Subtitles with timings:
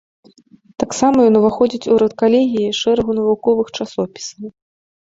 [0.83, 4.55] Таксама ён уваходзіць у рэдкалегіі шэрагу навуковых часопісаў.